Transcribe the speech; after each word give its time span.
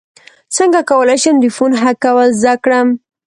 څنګه 0.55 0.79
کولی 0.89 1.17
شم 1.23 1.35
د 1.41 1.45
فون 1.55 1.71
هک 1.81 1.97
کول 2.03 2.29
زده 2.41 2.53
کړم 2.63 2.87